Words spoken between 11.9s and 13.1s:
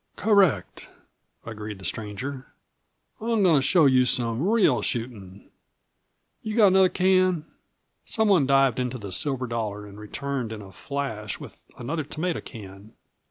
tomato can.